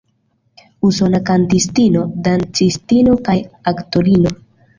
[0.87, 3.37] Usona kantistino, dancistino kaj
[3.75, 4.35] aktorino.